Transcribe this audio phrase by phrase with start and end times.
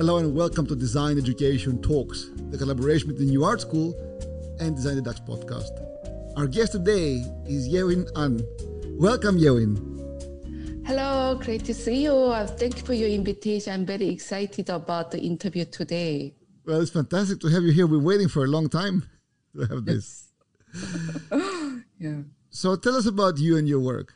[0.00, 3.92] Hello and welcome to Design Education Talks, the collaboration between New Art School
[4.58, 5.72] and Design the Dutch podcast.
[6.38, 8.42] Our guest today is Yewin An.
[8.98, 9.76] Welcome, Yewin.
[10.86, 12.14] Hello, great to see you.
[12.14, 13.74] Uh, thank you for your invitation.
[13.74, 16.34] I'm very excited about the interview today.
[16.64, 17.86] Well, it's fantastic to have you here.
[17.86, 19.02] We're waiting for a long time
[19.54, 20.32] to have this.
[21.98, 22.22] yeah.
[22.48, 24.14] So tell us about you and your work.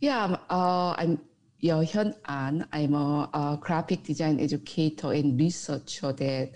[0.00, 1.20] Yeah, uh, I'm
[1.62, 2.66] Yeo Hyun An.
[2.72, 6.52] I'm a, a, graphic design educator and researcher that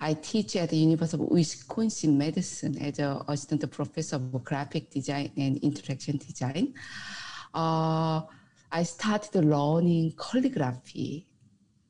[0.00, 5.32] I teach at the University of Wisconsin Madison as an assistant professor of graphic design
[5.36, 6.74] and interaction design.
[7.52, 8.22] Uh,
[8.70, 11.26] I started learning calligraphy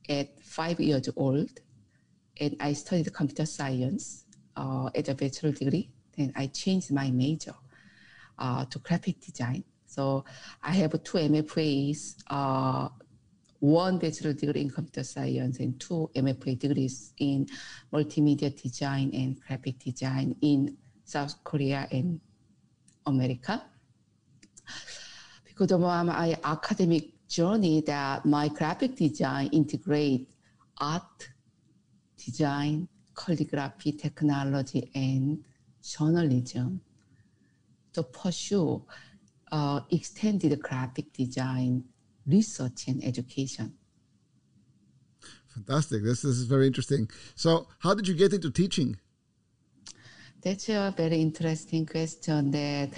[0.09, 1.61] at five years old,
[2.41, 4.25] and I studied computer science
[4.57, 5.91] uh, at a bachelor degree.
[6.17, 7.55] Then I changed my major
[8.39, 9.65] uh, to graphic design
[9.97, 10.27] so
[10.63, 12.89] I have two MFAs, uh,
[13.61, 17.47] one bachelor degree in computer science and two MFA degrees in
[17.91, 22.21] multimedia design and graphic design in South Korea and
[23.07, 23.65] America.
[25.47, 30.29] Because of my academic journey that my graphic design integrate
[30.79, 31.31] art,
[32.23, 35.43] design, calligraphy, technology, and
[35.83, 36.83] journalism
[37.95, 38.85] to pursue
[39.53, 41.85] uh, extended graphic design
[42.27, 43.75] research and education.
[45.55, 46.03] Fantastic.
[46.03, 47.09] This, this is very interesting.
[47.35, 48.99] So, how did you get into teaching?
[50.43, 52.51] That's a very interesting question.
[52.51, 52.91] That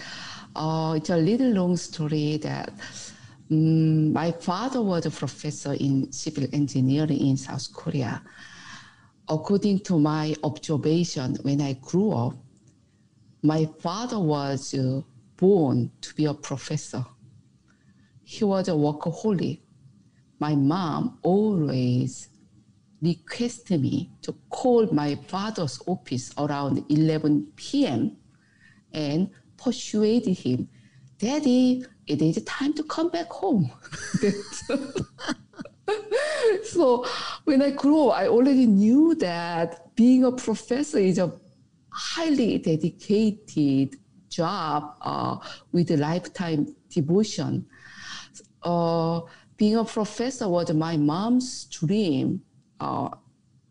[0.57, 2.39] uh, it's a little long story.
[2.39, 2.73] That
[3.51, 8.23] um, my father was a professor in civil engineering in South Korea.
[9.29, 12.35] According to my observation, when I grew up,
[13.43, 15.01] my father was uh,
[15.39, 17.05] born to be a professor.
[18.25, 19.61] He was a workaholic.
[20.39, 22.28] My mom always
[23.00, 28.17] requested me to call my father's office around 11 p.m.
[28.92, 30.68] and persuaded him,
[31.18, 33.70] Daddy, it is time to come back home.
[36.64, 37.07] so
[37.45, 41.33] when I grew up, I already knew that being a professor is a
[41.90, 43.96] highly dedicated
[44.39, 45.37] job uh,
[45.73, 47.67] with lifetime devotion.
[48.63, 49.21] Uh,
[49.57, 52.41] being a professor was my mom's dream
[52.81, 53.09] uh,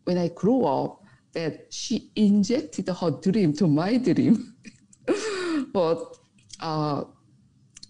[0.04, 1.02] when I grew up,
[1.32, 4.54] that she injected her dream to my dream.
[5.72, 5.98] but
[6.60, 7.04] uh,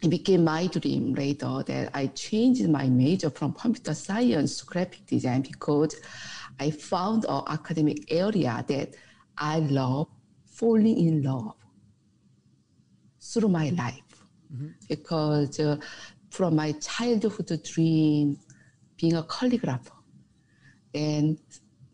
[0.03, 5.07] it became my dream later that I changed my major from computer science to graphic
[5.07, 5.97] design because
[6.61, 8.95] I found an academic area that
[9.37, 10.09] I love
[10.47, 11.55] falling in love
[13.29, 14.69] through my life mm-hmm.
[14.89, 15.77] because uh,
[16.31, 18.39] from my childhood dream
[18.97, 19.93] being a calligrapher
[20.95, 21.39] and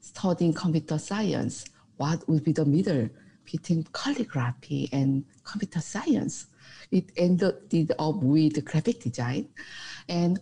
[0.00, 1.64] studying computer science
[1.96, 3.08] what would be the middle
[3.50, 6.46] between calligraphy and computer science
[6.90, 9.48] it ended up with graphic design
[10.08, 10.40] and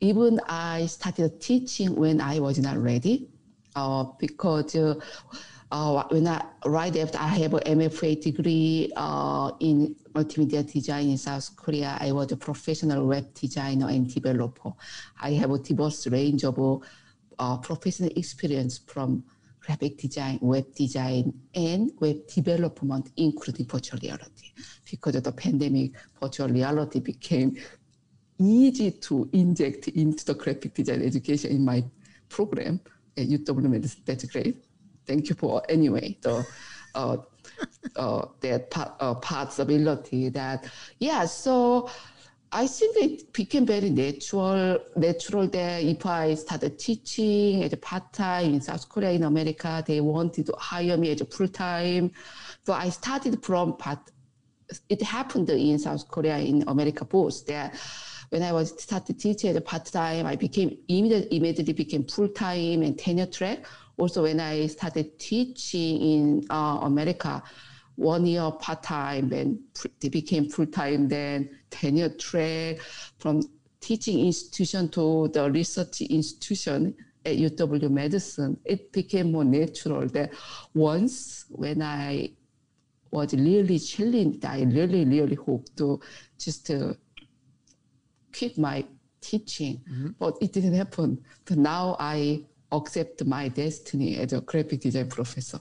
[0.00, 3.28] even i started teaching when i was not ready
[3.76, 4.94] uh, because uh,
[5.72, 11.16] uh, when I, right after I have an MFA degree uh, in multimedia design in
[11.16, 14.72] South Korea, I was a professional web designer and developer.
[15.20, 16.82] I have a diverse range of
[17.38, 19.24] uh, professional experience from
[19.60, 24.52] graphic design, web design, and web development, including virtual reality.
[24.90, 27.56] Because of the pandemic, virtual reality became
[28.38, 31.82] easy to inject into the graphic design education in my
[32.28, 32.78] program
[33.16, 34.02] at UW Madison.
[34.04, 34.62] That's great
[35.06, 36.44] thank you for anyway the
[36.94, 37.16] uh,
[37.96, 41.88] uh, that part, uh, possibility that yeah so
[42.54, 48.12] I think it became very natural natural that if I started teaching as a part
[48.12, 52.12] time in South Korea in America they wanted to hire me as a full time
[52.64, 54.10] so I started from part
[54.88, 57.74] it happened in South Korea in America both that
[58.28, 62.28] when I was started teaching as a part time I became immediately, immediately became full
[62.28, 63.64] time and tenure track
[64.02, 67.40] also when I started teaching in uh, America,
[67.94, 69.62] one year part time, then
[70.00, 72.80] they became full time, then tenure track
[73.18, 73.42] from
[73.78, 78.58] teaching institution to the research institution at UW Madison.
[78.64, 80.32] It became more natural that
[80.74, 82.32] once when I
[83.12, 86.00] was really challenged, I really, really hope to
[86.40, 86.94] just uh,
[88.36, 88.84] quit my
[89.20, 90.08] teaching, mm-hmm.
[90.18, 91.22] but it didn't happen.
[91.44, 95.60] But now I accept my destiny as a graphic design professor.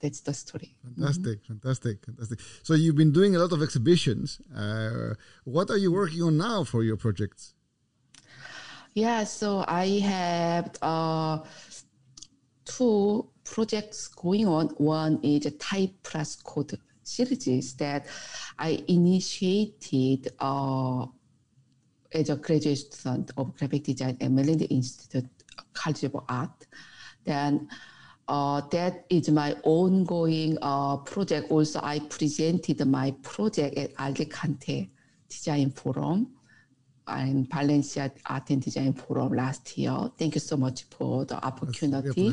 [0.00, 0.74] That's the story.
[0.82, 1.52] Fantastic, mm-hmm.
[1.54, 2.40] fantastic, fantastic.
[2.64, 4.40] So you've been doing a lot of exhibitions.
[4.54, 7.54] Uh, what are you working on now for your projects?
[8.94, 11.38] Yeah, so I have uh,
[12.64, 14.68] two projects going on.
[14.76, 18.06] One is a type plus code series that
[18.58, 21.06] I initiated uh,
[22.12, 25.41] as a graduate student of graphic design at Maryland Institute
[26.04, 26.66] Of Art.
[27.24, 27.68] Then
[28.28, 31.50] uh, that is my ongoing uh, project.
[31.50, 34.90] Also, I presented my project at Alicante
[35.28, 36.32] Design Forum
[37.06, 40.10] and Valencia Art and Design Forum last year.
[40.18, 42.32] Thank you so much for the opportunity.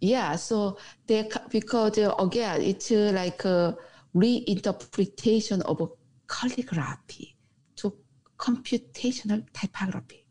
[0.00, 3.76] Yeah, so they because uh, again it's uh, like a
[4.14, 5.92] reinterpretation of
[6.26, 7.36] calligraphy
[7.76, 7.92] to
[8.38, 10.25] computational typography.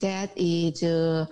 [0.00, 1.26] That is uh,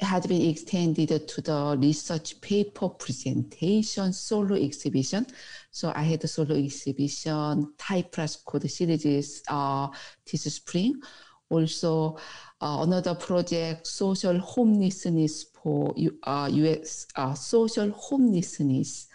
[0.00, 5.26] has been extended to the research paper presentation solo exhibition.
[5.70, 9.88] So I had a solo exhibition type plus code series uh,
[10.30, 11.00] this spring.
[11.48, 12.16] Also,
[12.60, 19.08] uh, another project, social homelessness for uh, US, uh, social homelessness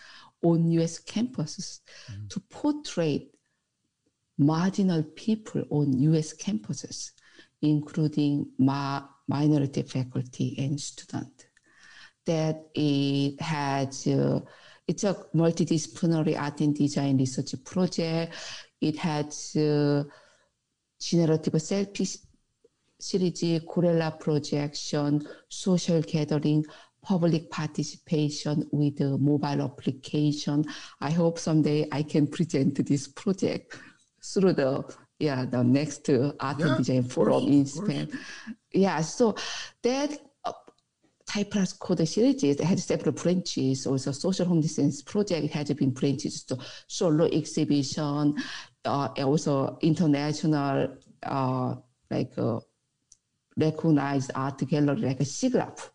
[0.43, 1.79] on US campuses
[2.11, 2.29] mm.
[2.29, 3.27] to portray
[4.37, 7.11] marginal people on US campuses,
[7.61, 11.47] including minority faculty and student.
[12.25, 14.39] That it has, uh,
[14.87, 18.33] it's a multidisciplinary art and design research project.
[18.81, 20.03] It has uh,
[20.99, 22.17] generative selfie
[22.99, 26.65] series, Guerrilla projection, social gathering,
[27.01, 30.65] public participation with the mobile application.
[30.99, 33.77] I hope someday I can present this project
[34.23, 34.83] through the
[35.19, 38.07] yeah the next uh, art yeah, design forum in Spain.
[38.71, 39.35] Yeah, so
[39.81, 40.51] that uh,
[41.25, 43.87] type plus code series had several branches.
[43.87, 46.57] Also, social home distance project has been branches to
[46.87, 48.35] solo exhibition,
[48.83, 51.75] uh, also international uh,
[52.11, 52.59] like uh,
[53.57, 55.89] recognized art gallery like a SIGGRAPH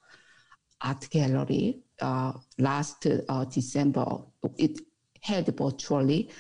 [0.81, 4.07] art gallery uh, last uh, December.
[4.57, 4.81] It
[5.21, 6.31] held virtually.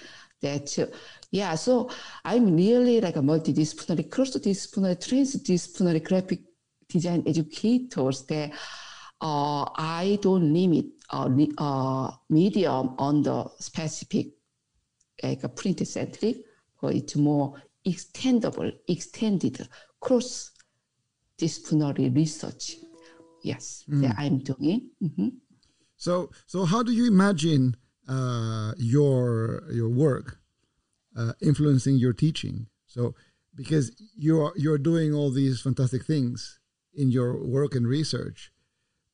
[0.41, 0.87] That uh,
[1.31, 1.91] yeah, so
[2.25, 6.41] I'm really like a multidisciplinary, cross-disciplinary, transdisciplinary graphic
[6.89, 8.51] design educators that
[9.21, 11.29] uh, I don't limit uh,
[11.59, 14.29] uh, medium on the specific
[15.23, 16.39] like a print centric,
[16.81, 19.69] but it's more extendable, extended
[20.01, 20.51] cross
[21.37, 22.77] disciplinary research.
[23.43, 24.03] Yes, mm.
[24.03, 24.91] that I'm doing.
[25.03, 25.29] Mm-hmm.
[25.97, 27.77] So, so how do you imagine
[28.09, 30.40] uh, your your work
[31.17, 32.67] uh, influencing your teaching?
[32.87, 33.15] So,
[33.55, 36.59] because you're you're doing all these fantastic things
[36.95, 38.53] in your work and research,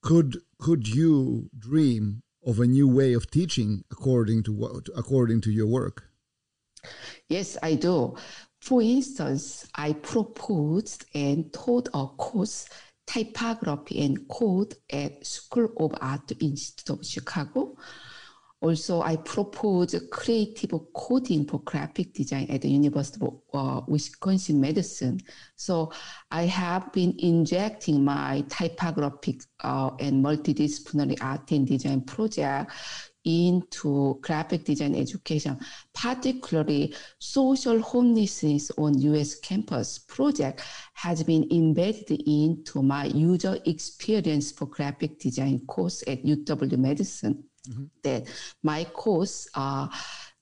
[0.02, 5.50] could could you dream of a new way of teaching according to what according to
[5.50, 6.04] your work?
[7.28, 8.16] Yes, I do.
[8.60, 12.66] For instance, I proposed and taught a course,
[13.06, 17.76] Typography and Code at School of Art Institute of Chicago.
[18.62, 25.20] Also, I proposed creative coding for graphic design at the University of uh, Wisconsin Madison.
[25.56, 25.93] So
[26.31, 32.73] I have been injecting my typographic uh, and multidisciplinary art and design project
[33.26, 35.58] into graphic design education,
[35.93, 40.62] particularly social homelessness on US campus project
[40.94, 47.44] has been embedded into my user experience for graphic design course at UW Madison.
[47.69, 47.85] Mm-hmm.
[48.03, 48.27] That
[48.63, 49.89] my course uh,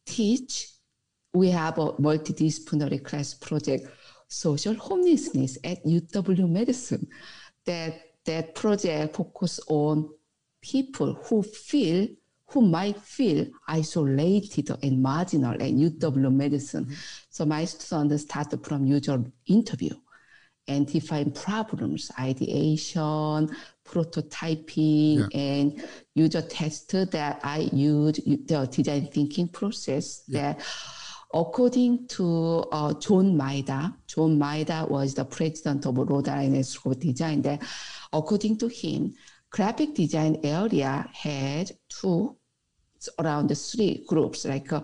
[0.04, 0.69] teach,
[1.33, 3.88] we have a multidisciplinary class project,
[4.28, 7.07] social homelessness at UW Madison.
[7.66, 10.11] That that project focus on
[10.62, 12.09] people who feel
[12.47, 16.85] who might feel isolated and marginal at UW Madison.
[16.85, 16.95] Mm-hmm.
[17.31, 19.95] So my students started from user interview
[20.66, 23.54] and define problems, ideation,
[23.85, 25.38] prototyping, yeah.
[25.38, 30.54] and user test that I use the design thinking process yeah.
[30.54, 30.66] that
[31.35, 37.00] according to uh, John Maeda, John Maeda was the president of Rhode Island School of
[37.00, 37.61] Design, that
[38.12, 39.14] according to him,
[39.50, 42.37] graphic design area had two,
[43.18, 44.83] around three groups, like uh,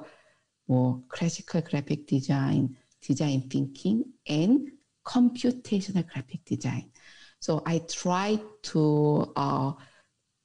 [0.69, 4.71] more classical graphic design, design thinking, and
[5.05, 6.91] computational graphic design.
[7.39, 9.73] So I try to uh,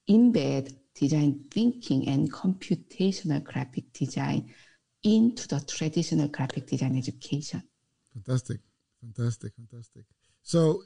[0.10, 4.54] embed design thinking and computational graphic design
[5.04, 7.62] into the traditional graphic design education.
[8.14, 8.62] Fantastic,
[9.02, 10.06] fantastic, fantastic.
[10.42, 10.84] So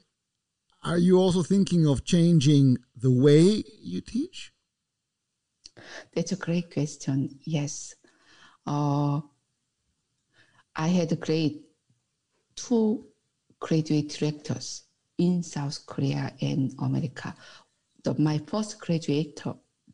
[0.84, 4.52] are you also thinking of changing the way you teach?
[6.14, 7.40] That's a great question.
[7.44, 7.96] Yes.
[8.66, 9.22] Uh,
[10.76, 11.62] I had a great
[12.56, 13.06] two
[13.60, 14.84] graduate directors
[15.18, 17.36] in South Korea and America.
[18.04, 19.42] The, my first graduate,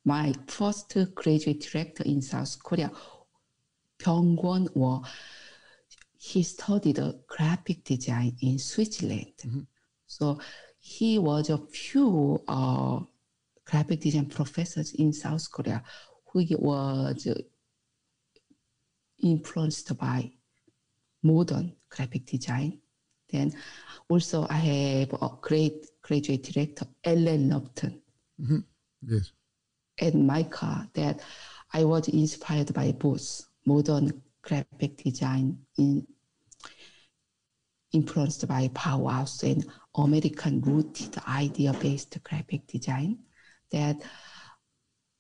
[0.03, 2.91] my first graduate director in South Korea,
[3.99, 5.05] Byung Kwon,
[6.17, 9.33] he studied graphic design in Switzerland.
[9.39, 9.61] Mm-hmm.
[10.07, 10.39] So
[10.79, 12.99] he was a few uh,
[13.65, 15.83] graphic design professors in South Korea
[16.27, 17.27] who was
[19.23, 20.31] influenced by
[21.23, 22.79] modern graphic design.
[23.29, 23.53] Then
[24.09, 28.01] also I have a great graduate director, Ellen Lupton.
[28.39, 28.59] Mm-hmm.
[29.07, 29.31] Yes.
[29.99, 31.21] And MICA that
[31.73, 36.05] I was inspired by both modern graphic design in
[37.91, 39.65] influenced by Bauhaus and
[39.95, 43.17] American rooted idea-based graphic design
[43.71, 43.95] that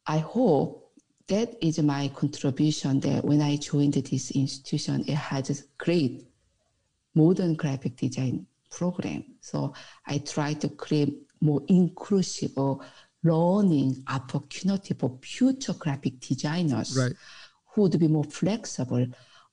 [0.05, 0.91] I hope
[1.27, 6.27] that is my contribution that when I joined this institution, it has great
[7.15, 9.23] modern graphic design program.
[9.41, 9.73] So
[10.05, 12.57] I try to create more inclusive
[13.23, 17.13] learning opportunity for future graphic designers right.
[17.73, 19.07] who would be more flexible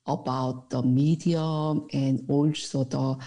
[0.05, 3.17] about the medium and also the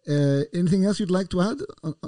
[0.07, 1.57] uh, anything else you'd like to add?
[1.83, 2.07] Uh, uh,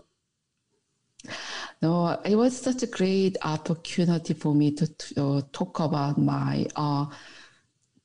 [1.82, 7.06] no, it was such a great opportunity for me to, uh, talk about my uh,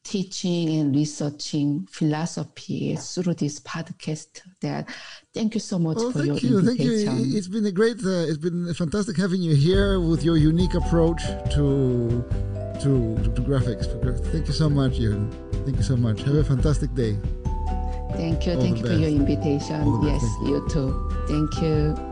[0.03, 4.43] teaching and researching philosophy through this podcast.
[4.61, 4.89] That
[5.35, 7.17] thank you so much oh, for your you, invitation.
[7.17, 7.39] Thank you.
[7.39, 11.23] It's been a great, uh, it's been fantastic having you here with your unique approach
[11.55, 12.25] to
[12.83, 13.87] to, to, graphics.
[14.33, 15.31] Thank you so much, Yun.
[15.65, 16.23] Thank you so much.
[16.23, 17.19] Have a fantastic day.
[18.13, 18.55] Thank you.
[18.55, 18.95] All Thank you best.
[18.95, 20.03] for your invitation.
[20.03, 21.11] Yes, you too.
[21.29, 22.10] Thank you.